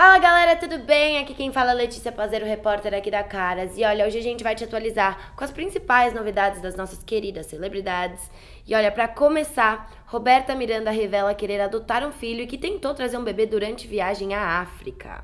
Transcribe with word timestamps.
Fala 0.00 0.18
galera, 0.18 0.56
tudo 0.56 0.78
bem? 0.78 1.18
Aqui 1.18 1.34
quem 1.34 1.52
fala 1.52 1.72
é 1.72 1.74
Letícia 1.74 2.10
Pazeiro, 2.10 2.46
repórter 2.46 2.94
aqui 2.94 3.10
da 3.10 3.22
Caras. 3.22 3.76
E 3.76 3.84
olha, 3.84 4.06
hoje 4.06 4.16
a 4.16 4.22
gente 4.22 4.42
vai 4.42 4.54
te 4.54 4.64
atualizar 4.64 5.34
com 5.36 5.44
as 5.44 5.50
principais 5.50 6.14
novidades 6.14 6.62
das 6.62 6.74
nossas 6.74 7.02
queridas 7.02 7.44
celebridades. 7.44 8.30
E 8.66 8.74
olha, 8.74 8.90
para 8.90 9.06
começar, 9.06 9.92
Roberta 10.06 10.54
Miranda 10.54 10.90
revela 10.90 11.34
querer 11.34 11.60
adotar 11.60 12.02
um 12.02 12.12
filho 12.12 12.40
e 12.40 12.46
que 12.46 12.56
tentou 12.56 12.94
trazer 12.94 13.18
um 13.18 13.24
bebê 13.24 13.44
durante 13.44 13.86
viagem 13.86 14.32
à 14.32 14.62
África. 14.62 15.22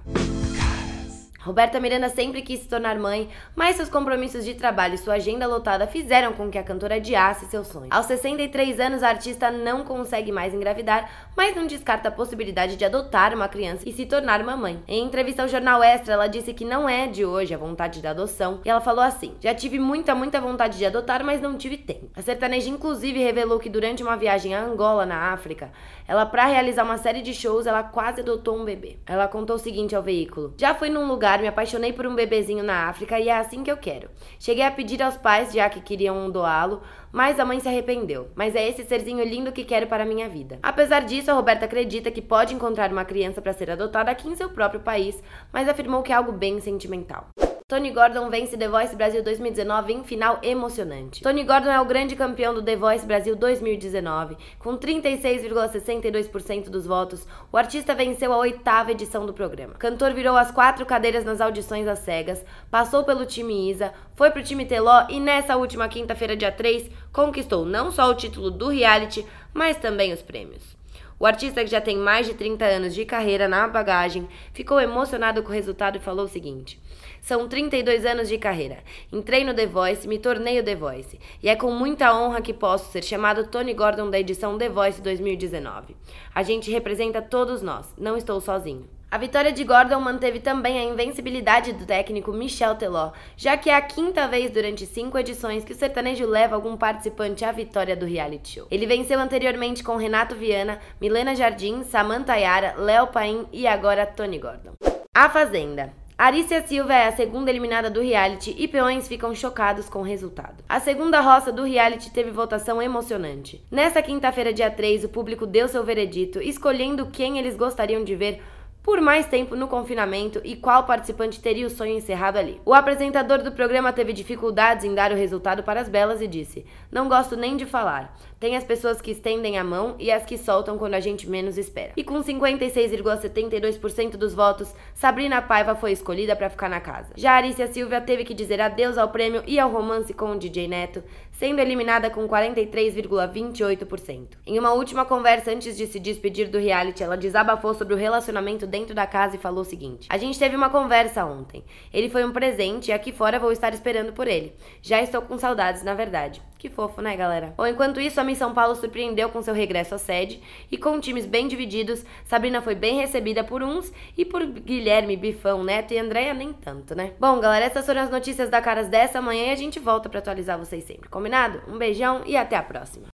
Roberta 1.46 1.78
Miranda 1.78 2.08
sempre 2.08 2.42
quis 2.42 2.58
se 2.58 2.68
tornar 2.68 2.98
mãe, 2.98 3.28
mas 3.54 3.76
seus 3.76 3.88
compromissos 3.88 4.44
de 4.44 4.54
trabalho 4.54 4.96
e 4.96 4.98
sua 4.98 5.14
agenda 5.14 5.46
lotada 5.46 5.86
fizeram 5.86 6.32
com 6.32 6.50
que 6.50 6.58
a 6.58 6.62
cantora 6.64 6.96
adiasse 6.96 7.46
seu 7.46 7.62
sonho. 7.62 7.86
Aos 7.88 8.06
63 8.06 8.80
anos, 8.80 9.00
a 9.00 9.10
artista 9.10 9.48
não 9.48 9.84
consegue 9.84 10.32
mais 10.32 10.52
engravidar, 10.52 11.08
mas 11.36 11.54
não 11.54 11.64
descarta 11.64 12.08
a 12.08 12.10
possibilidade 12.10 12.74
de 12.74 12.84
adotar 12.84 13.32
uma 13.32 13.46
criança 13.46 13.88
e 13.88 13.92
se 13.92 14.06
tornar 14.06 14.40
uma 14.42 14.56
mãe. 14.56 14.82
Em 14.88 15.04
entrevista 15.04 15.42
ao 15.42 15.48
jornal 15.48 15.84
Extra, 15.84 16.14
ela 16.14 16.26
disse 16.26 16.52
que 16.52 16.64
não 16.64 16.88
é 16.88 17.06
de 17.06 17.24
hoje 17.24 17.54
a 17.54 17.58
vontade 17.58 18.02
da 18.02 18.10
adoção, 18.10 18.60
e 18.64 18.68
ela 18.68 18.80
falou 18.80 19.04
assim: 19.04 19.36
"Já 19.40 19.54
tive 19.54 19.78
muita, 19.78 20.16
muita 20.16 20.40
vontade 20.40 20.76
de 20.76 20.84
adotar, 20.84 21.22
mas 21.22 21.40
não 21.40 21.56
tive 21.56 21.76
tempo". 21.76 22.10
A 22.16 22.22
sertaneja 22.22 22.68
inclusive 22.68 23.22
revelou 23.22 23.60
que 23.60 23.70
durante 23.70 24.02
uma 24.02 24.16
viagem 24.16 24.52
a 24.52 24.64
Angola, 24.64 25.06
na 25.06 25.32
África, 25.32 25.70
ela 26.08 26.26
para 26.26 26.46
realizar 26.46 26.82
uma 26.82 26.98
série 26.98 27.22
de 27.22 27.32
shows, 27.32 27.68
ela 27.68 27.84
quase 27.84 28.20
adotou 28.20 28.58
um 28.58 28.64
bebê. 28.64 28.98
Ela 29.06 29.28
contou 29.28 29.54
o 29.54 29.60
seguinte 29.60 29.94
ao 29.94 30.02
veículo: 30.02 30.52
"Já 30.58 30.74
fui 30.74 30.90
num 30.90 31.06
lugar 31.06 31.35
me 31.38 31.48
apaixonei 31.48 31.92
por 31.92 32.06
um 32.06 32.14
bebezinho 32.14 32.64
na 32.64 32.88
África 32.88 33.18
e 33.18 33.28
é 33.28 33.36
assim 33.36 33.62
que 33.62 33.70
eu 33.70 33.76
quero. 33.76 34.08
Cheguei 34.38 34.64
a 34.64 34.70
pedir 34.70 35.02
aos 35.02 35.16
pais, 35.16 35.52
já 35.52 35.68
que 35.68 35.80
queriam 35.80 36.30
doá-lo, 36.30 36.82
mas 37.12 37.40
a 37.40 37.44
mãe 37.44 37.60
se 37.60 37.68
arrependeu. 37.68 38.28
Mas 38.34 38.54
é 38.54 38.68
esse 38.68 38.84
serzinho 38.84 39.24
lindo 39.24 39.52
que 39.52 39.64
quero 39.64 39.86
para 39.86 40.02
a 40.02 40.06
minha 40.06 40.28
vida. 40.28 40.58
Apesar 40.62 41.00
disso, 41.00 41.30
a 41.30 41.34
Roberta 41.34 41.64
acredita 41.64 42.10
que 42.10 42.22
pode 42.22 42.54
encontrar 42.54 42.90
uma 42.92 43.04
criança 43.04 43.40
para 43.40 43.52
ser 43.52 43.70
adotada 43.70 44.10
aqui 44.10 44.28
em 44.28 44.36
seu 44.36 44.50
próprio 44.50 44.80
país, 44.80 45.22
mas 45.52 45.68
afirmou 45.68 46.02
que 46.02 46.12
é 46.12 46.14
algo 46.14 46.32
bem 46.32 46.60
sentimental. 46.60 47.28
Tony 47.68 47.90
Gordon 47.90 48.30
vence 48.30 48.56
The 48.56 48.68
Voice 48.68 48.94
Brasil 48.94 49.24
2019 49.24 49.92
em 49.92 50.04
final 50.04 50.38
emocionante. 50.40 51.20
Tony 51.20 51.42
Gordon 51.42 51.68
é 51.68 51.80
o 51.80 51.84
grande 51.84 52.14
campeão 52.14 52.54
do 52.54 52.62
The 52.62 52.76
Voice 52.76 53.04
Brasil 53.04 53.34
2019. 53.34 54.36
Com 54.60 54.78
36,62% 54.78 56.70
dos 56.70 56.86
votos, 56.86 57.26
o 57.50 57.56
artista 57.56 57.92
venceu 57.92 58.32
a 58.32 58.36
oitava 58.36 58.92
edição 58.92 59.26
do 59.26 59.34
programa. 59.34 59.74
Cantor 59.74 60.14
virou 60.14 60.36
as 60.36 60.52
quatro 60.52 60.86
cadeiras 60.86 61.24
nas 61.24 61.40
audições 61.40 61.88
às 61.88 61.98
cegas, 61.98 62.44
passou 62.70 63.02
pelo 63.02 63.26
time 63.26 63.68
Isa, 63.68 63.92
foi 64.14 64.30
pro 64.30 64.44
time 64.44 64.64
Teló 64.64 65.04
e 65.08 65.18
nessa 65.18 65.56
última 65.56 65.88
quinta-feira, 65.88 66.36
dia 66.36 66.52
3, 66.52 66.88
conquistou 67.12 67.66
não 67.66 67.90
só 67.90 68.08
o 68.08 68.14
título 68.14 68.48
do 68.48 68.68
reality, 68.68 69.26
mas 69.52 69.76
também 69.76 70.12
os 70.12 70.22
prêmios. 70.22 70.75
O 71.18 71.24
artista, 71.24 71.64
que 71.64 71.70
já 71.70 71.80
tem 71.80 71.96
mais 71.96 72.26
de 72.26 72.34
30 72.34 72.64
anos 72.64 72.94
de 72.94 73.06
carreira 73.06 73.48
na 73.48 73.66
bagagem, 73.66 74.28
ficou 74.52 74.78
emocionado 74.78 75.42
com 75.42 75.48
o 75.48 75.52
resultado 75.52 75.96
e 75.96 76.00
falou 76.00 76.26
o 76.26 76.28
seguinte: 76.28 76.78
São 77.22 77.48
32 77.48 78.04
anos 78.04 78.28
de 78.28 78.36
carreira. 78.36 78.84
Entrei 79.10 79.42
no 79.42 79.54
The 79.54 79.66
Voice, 79.66 80.06
me 80.06 80.18
tornei 80.18 80.60
o 80.60 80.64
The 80.64 80.74
Voice. 80.74 81.18
E 81.42 81.48
é 81.48 81.56
com 81.56 81.70
muita 81.70 82.14
honra 82.14 82.42
que 82.42 82.52
posso 82.52 82.92
ser 82.92 83.02
chamado 83.02 83.46
Tony 83.46 83.72
Gordon 83.72 84.10
da 84.10 84.20
edição 84.20 84.58
The 84.58 84.68
Voice 84.68 85.00
2019. 85.00 85.96
A 86.34 86.42
gente 86.42 86.70
representa 86.70 87.22
todos 87.22 87.62
nós, 87.62 87.94
não 87.96 88.16
estou 88.16 88.38
sozinho. 88.38 88.95
A 89.08 89.18
vitória 89.18 89.52
de 89.52 89.62
Gordon 89.62 90.00
manteve 90.00 90.40
também 90.40 90.80
a 90.80 90.82
invencibilidade 90.82 91.72
do 91.72 91.86
técnico 91.86 92.32
Michel 92.32 92.74
Teló, 92.74 93.12
já 93.36 93.56
que 93.56 93.70
é 93.70 93.74
a 93.74 93.80
quinta 93.80 94.26
vez 94.26 94.50
durante 94.50 94.84
cinco 94.84 95.16
edições 95.16 95.64
que 95.64 95.72
o 95.72 95.76
sertanejo 95.76 96.26
leva 96.26 96.56
algum 96.56 96.76
participante 96.76 97.44
à 97.44 97.52
vitória 97.52 97.94
do 97.94 98.04
reality 98.04 98.54
show. 98.54 98.66
Ele 98.68 98.84
venceu 98.84 99.20
anteriormente 99.20 99.84
com 99.84 99.96
Renato 99.96 100.34
Viana, 100.34 100.80
Milena 101.00 101.36
Jardim, 101.36 101.84
Samantha 101.84 102.34
Yara, 102.34 102.74
Léo 102.76 103.06
Paim 103.06 103.46
e 103.52 103.64
agora 103.64 104.04
Tony 104.04 104.40
Gordon. 104.40 104.72
A 105.14 105.28
Fazenda. 105.28 105.92
Arícia 106.18 106.66
Silva 106.66 106.94
é 106.94 107.08
a 107.08 107.12
segunda 107.12 107.50
eliminada 107.50 107.90
do 107.90 108.00
reality 108.00 108.54
e 108.58 108.66
peões 108.66 109.06
ficam 109.06 109.34
chocados 109.34 109.86
com 109.86 109.98
o 109.98 110.02
resultado. 110.02 110.64
A 110.66 110.80
segunda 110.80 111.20
roça 111.20 111.52
do 111.52 111.62
reality 111.62 112.10
teve 112.10 112.30
votação 112.30 112.80
emocionante. 112.80 113.62
Nesta 113.70 114.00
quinta-feira, 114.00 114.50
dia 114.50 114.70
3, 114.70 115.04
o 115.04 115.10
público 115.10 115.46
deu 115.46 115.68
seu 115.68 115.84
veredito, 115.84 116.40
escolhendo 116.40 117.06
quem 117.06 117.38
eles 117.38 117.54
gostariam 117.54 118.02
de 118.02 118.16
ver 118.16 118.42
por 118.86 119.00
mais 119.00 119.26
tempo 119.26 119.56
no 119.56 119.66
confinamento 119.66 120.40
e 120.44 120.54
qual 120.54 120.84
participante 120.84 121.40
teria 121.40 121.66
o 121.66 121.70
sonho 121.70 121.96
encerrado 121.96 122.36
ali. 122.36 122.60
O 122.64 122.72
apresentador 122.72 123.42
do 123.42 123.50
programa 123.50 123.92
teve 123.92 124.12
dificuldades 124.12 124.84
em 124.84 124.94
dar 124.94 125.10
o 125.10 125.16
resultado 125.16 125.64
para 125.64 125.80
as 125.80 125.88
belas 125.88 126.20
e 126.20 126.28
disse: 126.28 126.64
Não 126.88 127.08
gosto 127.08 127.36
nem 127.36 127.56
de 127.56 127.66
falar. 127.66 128.16
Tem 128.38 128.56
as 128.56 128.62
pessoas 128.62 129.00
que 129.00 129.10
estendem 129.10 129.58
a 129.58 129.64
mão 129.64 129.96
e 129.98 130.12
as 130.12 130.24
que 130.24 130.38
soltam 130.38 130.78
quando 130.78 130.94
a 130.94 131.00
gente 131.00 131.28
menos 131.28 131.58
espera. 131.58 131.94
E 131.96 132.04
com 132.04 132.22
56,72% 132.22 134.10
dos 134.10 134.32
votos, 134.34 134.72
Sabrina 134.94 135.42
Paiva 135.42 135.74
foi 135.74 135.90
escolhida 135.90 136.36
para 136.36 136.50
ficar 136.50 136.68
na 136.68 136.78
casa. 136.78 137.12
Já 137.16 137.32
Arícia 137.32 137.66
Silva 137.66 138.00
teve 138.00 138.24
que 138.24 138.34
dizer 138.34 138.60
adeus 138.60 138.98
ao 138.98 139.08
prêmio 139.08 139.42
e 139.46 139.58
ao 139.58 139.70
romance 139.70 140.12
com 140.12 140.32
o 140.32 140.38
DJ 140.38 140.68
Neto, 140.68 141.02
sendo 141.32 141.60
eliminada 141.60 142.10
com 142.10 142.28
43,28%. 142.28 144.36
Em 144.46 144.58
uma 144.58 144.74
última 144.74 145.06
conversa 145.06 145.50
antes 145.50 145.74
de 145.76 145.86
se 145.86 145.98
despedir 145.98 146.48
do 146.48 146.58
reality, 146.58 147.02
ela 147.02 147.16
desabafou 147.16 147.72
sobre 147.72 147.94
o 147.94 147.96
relacionamento 147.96 148.66
dentro 148.76 148.94
da 148.94 149.06
casa 149.06 149.36
e 149.36 149.38
falou 149.38 149.62
o 149.62 149.64
seguinte: 149.64 150.06
A 150.10 150.18
gente 150.18 150.38
teve 150.38 150.54
uma 150.54 150.68
conversa 150.68 151.24
ontem. 151.24 151.64
Ele 151.92 152.10
foi 152.10 152.24
um 152.24 152.32
presente 152.32 152.88
e 152.88 152.92
aqui 152.92 153.10
fora 153.10 153.38
vou 153.38 153.50
estar 153.50 153.72
esperando 153.72 154.12
por 154.12 154.28
ele. 154.28 154.54
Já 154.82 155.00
estou 155.00 155.22
com 155.22 155.38
saudades, 155.38 155.82
na 155.82 155.94
verdade. 155.94 156.42
Que 156.58 156.68
fofo, 156.68 157.00
né, 157.00 157.14
galera? 157.16 157.54
Ou 157.56 157.66
enquanto 157.66 158.00
isso, 158.00 158.20
a 158.20 158.24
Miss 158.24 158.38
São 158.38 158.52
Paulo 158.52 158.74
surpreendeu 158.74 159.28
com 159.28 159.42
seu 159.42 159.54
regresso 159.54 159.94
à 159.94 159.98
sede 159.98 160.40
e 160.70 160.76
com 160.76 160.98
times 160.98 161.26
bem 161.26 161.46
divididos, 161.46 162.04
Sabrina 162.24 162.62
foi 162.62 162.74
bem 162.74 162.96
recebida 162.96 163.44
por 163.44 163.62
uns 163.62 163.92
e 164.16 164.24
por 164.24 164.44
Guilherme, 164.44 165.16
Bifão, 165.16 165.62
Neto 165.62 165.92
e 165.92 165.98
Andréia 165.98 166.32
nem 166.32 166.52
tanto, 166.52 166.94
né? 166.94 167.12
Bom, 167.20 167.38
galera, 167.40 167.66
essas 167.66 167.84
foram 167.84 168.00
as 168.00 168.10
notícias 168.10 168.48
da 168.48 168.60
Caras 168.60 168.88
dessa 168.88 169.20
manhã 169.20 169.46
e 169.46 169.50
a 169.50 169.56
gente 169.56 169.78
volta 169.78 170.08
para 170.08 170.18
atualizar 170.18 170.58
vocês 170.58 170.84
sempre, 170.84 171.08
combinado? 171.08 171.62
Um 171.68 171.78
beijão 171.78 172.22
e 172.26 172.36
até 172.36 172.56
a 172.56 172.62
próxima. 172.62 173.04